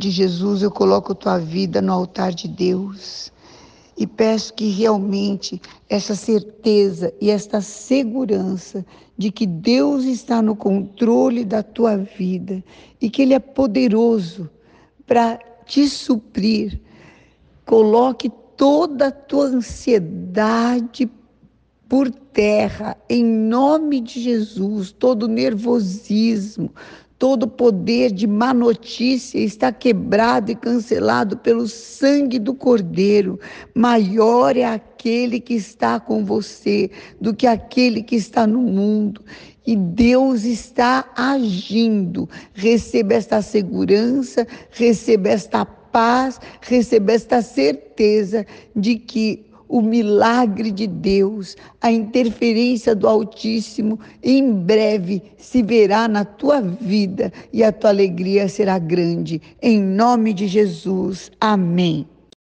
[0.00, 3.30] de Jesus, eu coloco tua vida no altar de Deus
[3.96, 8.84] e peço que realmente essa certeza e esta segurança
[9.18, 12.64] de que Deus está no controle da tua vida
[12.98, 14.48] e que Ele é poderoso
[15.06, 16.80] para te suprir.
[17.66, 21.06] Coloque toda a tua ansiedade
[21.90, 26.72] por terra, em nome de Jesus, todo nervosismo,
[27.20, 33.38] Todo poder de má notícia está quebrado e cancelado pelo sangue do Cordeiro.
[33.74, 36.90] Maior é aquele que está com você
[37.20, 39.22] do que aquele que está no mundo.
[39.66, 42.26] E Deus está agindo.
[42.54, 51.56] Receba esta segurança, receba esta paz, receba esta certeza de que o milagre de Deus,
[51.80, 58.48] a interferência do Altíssimo, em breve se verá na tua vida e a tua alegria
[58.48, 59.40] será grande.
[59.62, 61.30] Em nome de Jesus.
[61.40, 62.04] Amém.